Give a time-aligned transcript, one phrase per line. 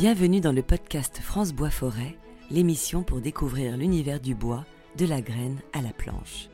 [0.00, 2.16] Bienvenue dans le podcast France Bois Forêt,
[2.52, 4.64] l'émission pour découvrir l'univers du bois,
[4.96, 6.50] de la graine à la planche.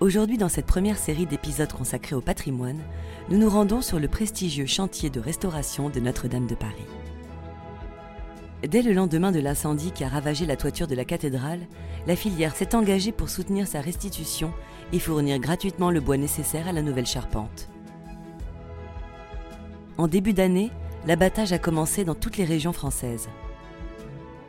[0.00, 2.80] Aujourd'hui, dans cette première série d'épisodes consacrés au patrimoine,
[3.28, 6.86] nous nous rendons sur le prestigieux chantier de restauration de Notre-Dame de Paris.
[8.66, 11.66] Dès le lendemain de l'incendie qui a ravagé la toiture de la cathédrale,
[12.06, 14.54] la filière s'est engagée pour soutenir sa restitution
[14.94, 17.68] et fournir gratuitement le bois nécessaire à la nouvelle charpente.
[19.98, 20.70] En début d'année,
[21.06, 23.28] l'abattage a commencé dans toutes les régions françaises.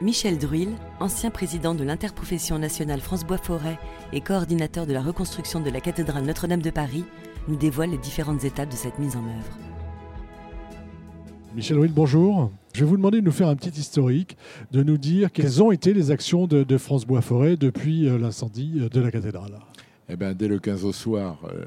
[0.01, 3.79] Michel Druil, ancien président de l'interprofession nationale France Bois Forêt
[4.13, 7.03] et coordinateur de la reconstruction de la cathédrale Notre-Dame de Paris,
[7.47, 9.57] nous dévoile les différentes étapes de cette mise en œuvre.
[11.55, 12.51] Michel Druil, bonjour.
[12.73, 14.37] Je vais vous demander de nous faire un petit historique,
[14.71, 18.73] de nous dire quelles ont été les actions de, France Bois Forêt depuis euh, l'incendie
[18.77, 19.57] euh, de la cathédrale.
[20.09, 21.65] Eh ben, dès le 15 au soir, euh,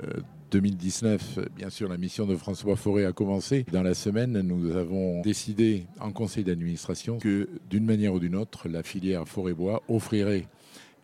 [0.51, 3.65] 2019, bien sûr, la mission de François Forêt a commencé.
[3.73, 8.69] Dans la semaine, nous avons décidé en conseil d'administration que, d'une manière ou d'une autre,
[8.69, 10.47] la filière forêt-bois offrirait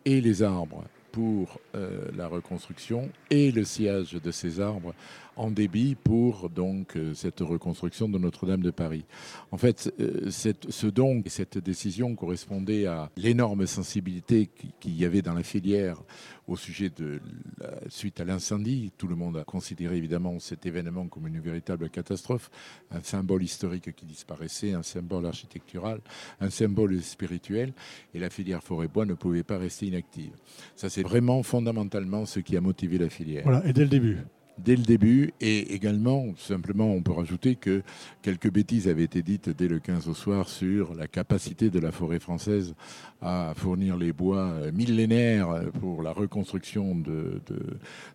[0.05, 4.93] et les arbres pour euh, la reconstruction et le sillage de ces arbres
[5.37, 9.05] en débit pour donc euh, cette reconstruction de Notre-Dame de Paris.
[9.51, 14.49] En fait, euh, ce don et cette décision correspondaient à l'énorme sensibilité
[14.79, 16.01] qu'il y avait dans la filière
[16.47, 17.19] au sujet de
[17.59, 18.91] la suite à l'incendie.
[18.97, 22.49] Tout le monde a considéré évidemment cet événement comme une véritable catastrophe,
[22.91, 25.99] un symbole historique qui disparaissait, un symbole architectural,
[26.39, 27.73] un symbole spirituel,
[28.13, 30.31] et la filière forêt-bois ne pouvait pas rester inactive.
[30.75, 33.43] Ça, c'est vraiment fondamentalement ce qui a motivé la filière.
[33.43, 34.19] Voilà, et dès le début
[34.57, 35.33] dès le début.
[35.41, 37.81] Et également, simplement, on peut rajouter que
[38.21, 41.91] quelques bêtises avaient été dites dès le 15 au soir sur la capacité de la
[41.91, 42.75] forêt française
[43.21, 45.47] à fournir les bois millénaires
[45.79, 47.41] pour la reconstruction de,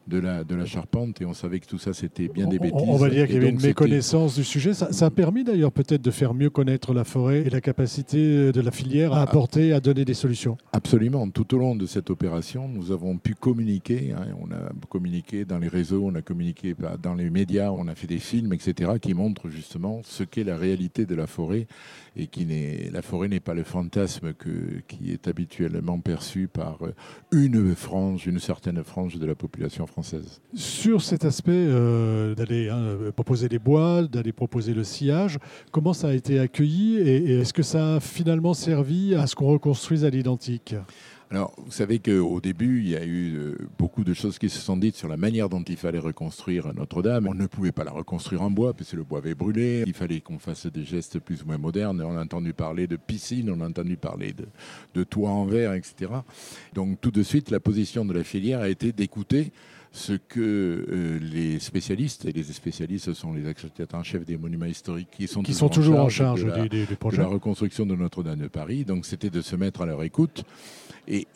[0.07, 1.21] de, la, de la charpente.
[1.21, 2.85] Et on savait que tout ça, c'était bien des bêtises.
[2.87, 4.75] On va dire qu'il y avait une méconnaissance du sujet.
[4.75, 8.61] Ça, a permis d'ailleurs peut-être de faire mieux connaître la forêt et la capacité de
[8.61, 9.23] la filière à ah.
[9.23, 10.57] apporter, à donner des solutions.
[10.73, 11.29] Absolument.
[11.31, 14.13] Tout au long de cette opération, nous avons pu communiquer.
[14.13, 14.27] Hein.
[14.41, 16.32] on a communiqué dans les réseaux, on a communiqué
[17.03, 20.57] dans les médias, on a fait des films, etc., qui montrent justement ce qu'est la
[20.57, 21.67] réalité de la forêt
[22.17, 24.33] et qui n'est la forêt n'est pas le fantasme
[24.89, 26.79] qui est habituellement perçu par
[27.31, 30.41] une frange, une certaine frange de la population française.
[30.55, 35.39] Sur cet aspect euh, d'aller hein, proposer des bois, d'aller proposer le sillage,
[35.71, 39.49] comment ça a été accueilli et est-ce que ça a finalement servi à ce qu'on
[39.49, 40.75] reconstruise à l'identique?
[41.33, 44.59] Alors, vous savez qu'au début, il y a eu euh, beaucoup de choses qui se
[44.59, 47.27] sont dites sur la manière dont il fallait reconstruire Notre-Dame.
[47.27, 49.83] On ne pouvait pas la reconstruire en bois, puisque le bois avait brûlé.
[49.87, 52.03] Il fallait qu'on fasse des gestes plus ou moins modernes.
[52.03, 54.45] On a entendu parler de piscine, on a entendu parler de,
[54.93, 56.13] de toits en verre, etc.
[56.75, 59.53] Donc, tout de suite, la position de la filière a été d'écouter
[59.93, 64.67] ce que euh, les spécialistes, et les spécialistes sont les architectes en chef des monuments
[64.67, 67.95] historiques qui sont, qui toujours, sont toujours en charge, de, des, de la reconstruction de
[67.95, 68.85] Notre-Dame de Paris.
[68.85, 70.45] Donc c'était de se mettre à leur écoute
[71.07, 71.27] et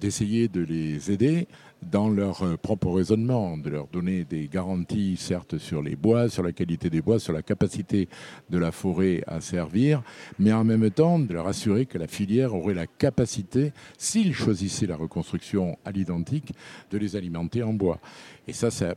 [0.00, 1.46] d'essayer de, de, les aider
[1.90, 6.42] dans leur euh, propre raisonnement, de leur donner des garanties, certes, sur les bois, sur
[6.42, 8.08] la qualité des bois, sur la capacité
[8.50, 10.02] de la forêt à servir,
[10.38, 14.86] mais en même temps de leur assurer que la filière aurait la capacité, s'ils choisissaient
[14.86, 16.52] la reconstruction à l'identique,
[16.90, 18.00] de les alimenter en bois.
[18.48, 18.94] Et ça, ça a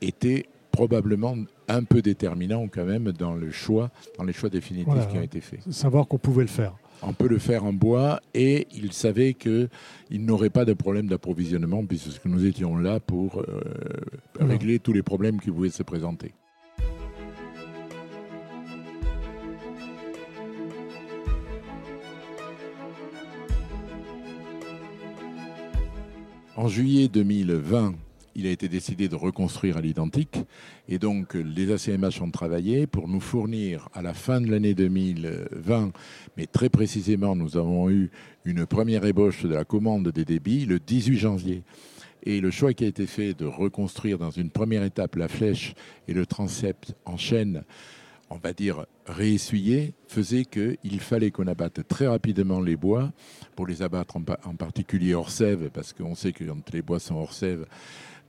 [0.00, 1.36] été probablement
[1.74, 5.40] un peu déterminant quand même dans le choix, dans les choix définitifs qui ont été
[5.40, 5.60] faits.
[5.70, 9.68] Savoir qu'on pouvait le faire on peut le faire en bois et il savait qu'il
[10.10, 13.60] n'aurait pas de problème d'approvisionnement puisque nous étions là pour euh,
[14.38, 16.34] régler tous les problèmes qui pouvaient se présenter.
[26.56, 27.94] En juillet 2020,
[28.40, 30.38] il a été décidé de reconstruire à l'identique.
[30.88, 35.92] Et donc, les ACMH ont travaillé pour nous fournir à la fin de l'année 2020,
[36.38, 38.10] mais très précisément, nous avons eu
[38.46, 41.62] une première ébauche de la commande des débits le 18 janvier.
[42.22, 45.74] Et le choix qui a été fait de reconstruire dans une première étape la flèche
[46.08, 47.64] et le transept en chaîne,
[48.30, 53.12] on va dire réessuyé, faisait qu'il fallait qu'on abatte très rapidement les bois,
[53.56, 57.34] pour les abattre en, particulier hors sève, parce qu'on sait que les bois sont hors
[57.34, 57.66] sève,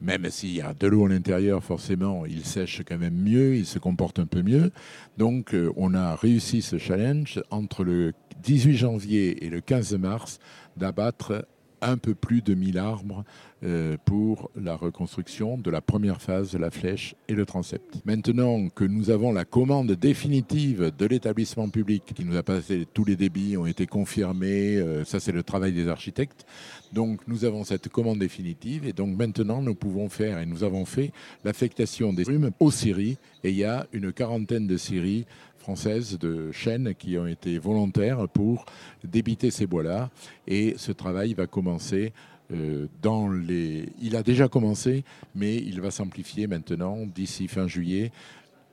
[0.02, 3.66] même s'il y a de l'eau à l'intérieur, forcément, il sèche quand même mieux, il
[3.66, 4.72] se comporte un peu mieux.
[5.18, 8.14] Donc, euh, on a réussi ce challenge entre le
[8.44, 10.40] 18 janvier et le 15 mars
[10.76, 11.46] d'abattre
[11.82, 13.24] un peu plus de 1000 arbres
[13.64, 18.02] euh, pour la reconstruction de la première phase de la flèche et le transept.
[18.06, 23.06] Maintenant que nous avons la commande définitive de l'établissement public qui nous a passé tous
[23.06, 26.46] les débits, ont été confirmés, euh, ça c'est le travail des architectes.
[26.94, 30.86] Donc nous avons cette commande définitive et donc maintenant nous pouvons faire et nous avons
[30.86, 31.12] fait
[31.46, 35.26] l'affectation des rhumes aux séries et il y a une quarantaine de séries
[35.62, 38.66] françaises de chênes qui ont été volontaires pour
[39.04, 40.10] débiter ces bois-là.
[40.48, 42.12] Et ce travail va commencer
[42.52, 43.90] euh, dans les...
[44.02, 45.06] Il a déjà commencé,
[45.36, 48.12] mais il va s'amplifier maintenant d'ici fin juillet.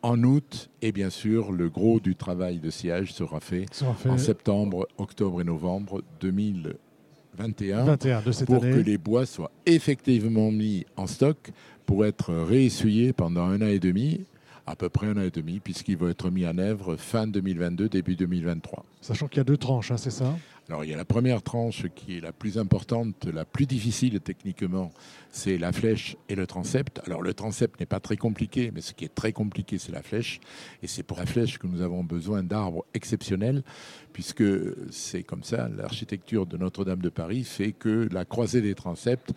[0.02, 4.08] En août, et bien sûr, le gros du travail de sillage sera fait, en fait
[4.08, 8.72] en septembre, octobre et novembre 2021 21 de cette pour année.
[8.72, 11.50] que les bois soient effectivement mis en stock
[11.86, 14.24] pour être réessuyés pendant un an et demi,
[14.68, 17.88] à peu près un an et demi, puisqu'ils vont être mis en œuvre fin 2022,
[17.88, 18.84] début 2023.
[19.00, 20.34] Sachant qu'il y a deux tranches, hein, c'est ça?
[20.68, 24.20] Alors il y a la première tranche qui est la plus importante, la plus difficile
[24.20, 24.90] techniquement,
[25.30, 27.00] c'est la flèche et le transept.
[27.06, 30.02] Alors le transept n'est pas très compliqué, mais ce qui est très compliqué, c'est la
[30.02, 30.40] flèche.
[30.82, 33.62] Et c'est pour la flèche que nous avons besoin d'arbres exceptionnels,
[34.12, 34.44] puisque
[34.90, 39.32] c'est comme ça, l'architecture de Notre-Dame de Paris fait que la croisée des transepts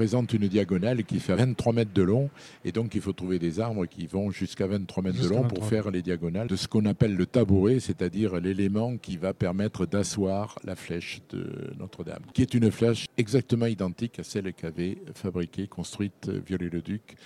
[0.00, 2.30] présente une diagonale qui fait 23 mètres de long,
[2.64, 5.58] et donc il faut trouver des arbres qui vont jusqu'à 23 mètres de long 23.
[5.58, 9.84] pour faire les diagonales de ce qu'on appelle le tabouret, c'est-à-dire l'élément qui va permettre
[9.84, 15.66] d'asseoir la flèche de Notre-Dame, qui est une flèche exactement identique à celle qu'avait fabriquée,
[15.66, 17.16] construite euh, Viollet-le-Duc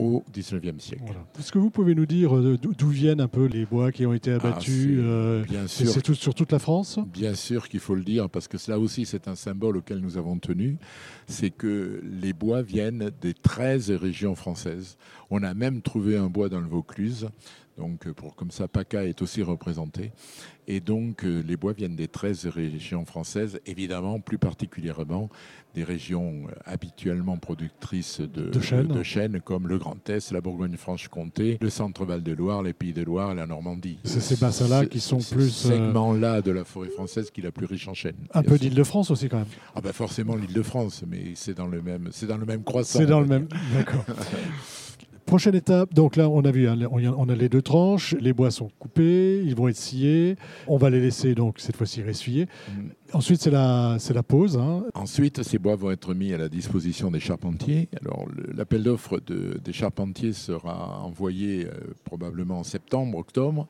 [0.00, 1.02] au 19e siècle.
[1.04, 1.20] Voilà.
[1.38, 4.14] Est-ce que vous pouvez nous dire euh, d'où viennent un peu les bois qui ont
[4.14, 6.98] été abattus c'est euh, Bien sûr, c'est tout, sur toute la France?
[7.12, 10.16] Bien sûr qu'il faut le dire, parce que cela aussi c'est un symbole auquel nous
[10.16, 10.78] avons tenu,
[11.26, 14.96] c'est que les bois viennent des 13 régions françaises.
[15.30, 17.28] On a même trouvé un bois dans le Vaucluse,
[17.80, 20.12] donc euh, pour, comme ça PACA est aussi représenté.
[20.68, 25.30] Et donc euh, les bois viennent des 13 régions françaises, évidemment plus particulièrement
[25.74, 31.70] des régions euh, habituellement productrices de, De chênes, comme le Grand Est, la Bourgogne-Franche-Comté, le
[31.70, 33.98] Centre-Val de Loire, les Pays de Loire et la Normandie.
[34.04, 37.44] C'est ces bassins-là qui sont Ce plus, euh, segment-là de la forêt française qui est
[37.44, 38.14] la plus riche en chênes.
[38.34, 39.46] Un peu d'Île-de-France aussi quand même.
[39.74, 42.98] Ah ben forcément l'Île-de-France, mais c'est dans le même, c'est dans le même croissant.
[42.98, 43.48] C'est dans le même.
[43.74, 44.04] D'accord.
[45.30, 48.50] Prochaine étape, donc là on a vu, hein, on a- les deux tranches, les bois
[48.50, 50.34] sont coupés, ils vont être sciés,
[50.66, 52.46] on va les laisser donc cette fois-ci ressuyer.
[52.46, 52.84] dire.
[53.12, 54.82] Ensuite c'est la, c'est la pause, hein.
[54.94, 57.88] Ensuite, ces bois vont être mis à la disposition des charpentiers.
[58.04, 61.70] Alors, le- l'appel d'offres de- des charpentiers sera envoyé euh,
[62.04, 63.68] probablement en septembre, octobre.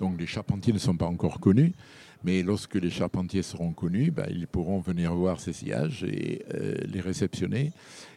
[0.00, 1.72] Donc, les charpentiers ne sont pas encore connus.
[2.24, 6.76] Mais lorsque les charpentiers seront connus, bah, ils pourront venir voir ces sillages et euh,
[6.92, 7.72] les réceptionner.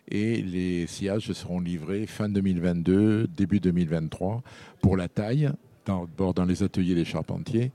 [0.08, 4.44] Et les sillages seront livrés fin 2022, début 2023
[4.82, 5.50] pour la taille,
[5.86, 7.72] d'abord dans les ateliers des charpentiers,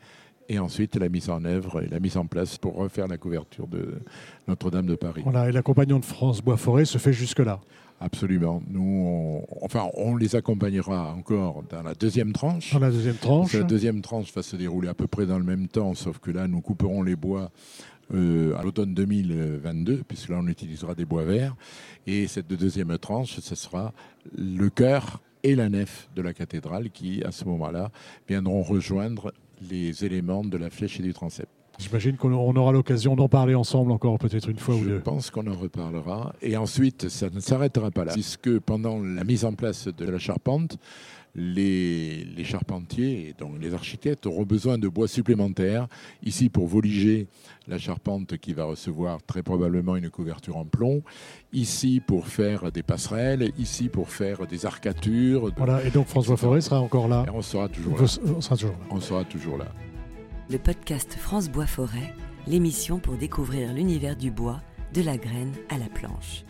[0.50, 3.68] et ensuite la mise en œuvre et la mise en place pour refaire la couverture
[3.68, 4.00] de
[4.48, 5.22] Notre-Dame de Paris.
[5.22, 7.60] Voilà, et l'accompagnement de France Bois Forêt se fait jusque-là.
[8.00, 8.60] Absolument.
[8.68, 12.72] Nous, on, enfin, on les accompagnera encore dans la deuxième tranche.
[12.72, 15.44] Dans la deuxième tranche, La deuxième tranche va se dérouler à peu près dans le
[15.44, 17.52] même temps, sauf que là, nous couperons les bois
[18.12, 21.54] euh, à l'automne 2022, puisque là, on utilisera des bois verts.
[22.08, 23.92] Et cette deuxième tranche, ce sera
[24.36, 27.90] le chœur et la nef de la cathédrale qui, à ce moment-là,
[28.28, 29.32] viendront rejoindre
[29.70, 31.59] les éléments de la flèche et du transept.
[31.80, 35.00] J'imagine qu'on on aura l'occasion d'en parler ensemble encore peut-être une fois ou Je deux.
[35.00, 36.34] pense qu'on en reparlera.
[36.42, 38.12] Et ensuite, ça ne s'arrêtera pas là.
[38.12, 40.76] Puisque pendant la mise en place de la charpente,
[41.36, 45.86] les, les charpentiers et donc les architectes auront besoin de bois supplémentaires.
[46.24, 47.28] Ici, pour voliger
[47.68, 51.02] la charpente qui va recevoir très probablement une couverture en plomb.
[51.52, 53.52] Ici, pour faire des passerelles.
[53.58, 55.52] Ici, pour faire des arcatures.
[55.56, 57.24] Voilà, et donc France Bois Forêt sera encore là.
[57.28, 58.02] Et on sera toujours là.
[58.36, 58.86] On sera toujours là.
[58.90, 59.66] On sera toujours là.
[60.50, 62.12] Le podcast France Bois Forêt,
[62.48, 64.60] l'émission pour découvrir l'univers du bois,
[64.92, 66.44] de la graine à la planche.